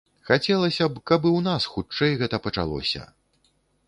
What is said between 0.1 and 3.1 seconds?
Хацелася б, каб і у нас хутчэй гэта пачалося.